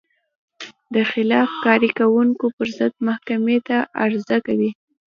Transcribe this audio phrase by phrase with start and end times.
[0.03, 0.03] و
[0.95, 4.71] د خلاف کارۍ کوونکو پر ضد محکمې ته عریضه کوي.